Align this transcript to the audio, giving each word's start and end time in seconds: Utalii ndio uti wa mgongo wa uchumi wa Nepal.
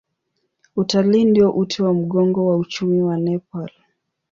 Utalii 0.75 1.25
ndio 1.25 1.49
uti 1.51 1.83
wa 1.83 1.93
mgongo 1.93 2.45
wa 2.45 2.57
uchumi 2.57 3.01
wa 3.01 3.17
Nepal. 3.17 3.71